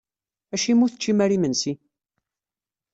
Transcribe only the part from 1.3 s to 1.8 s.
imensi?